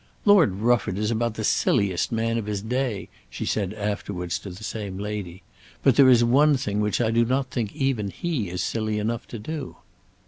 "Lord 0.25 0.53
Rufford 0.61 0.97
is 0.97 1.11
about 1.11 1.35
the 1.35 1.43
silliest 1.43 2.11
man 2.11 2.39
of 2.39 2.47
his 2.47 2.63
day," 2.63 3.07
she 3.29 3.45
said 3.45 3.71
afterwards 3.75 4.39
to 4.39 4.49
the 4.49 4.63
same 4.63 4.97
lady; 4.97 5.43
"but 5.83 5.95
there 5.95 6.09
is 6.09 6.23
one 6.23 6.57
thing 6.57 6.79
which 6.79 6.99
I 6.99 7.11
do 7.11 7.23
not 7.23 7.51
think 7.51 7.75
even 7.75 8.09
he 8.09 8.49
is 8.49 8.63
silly 8.63 8.97
enough 8.97 9.27
to 9.27 9.37
do." 9.37 9.75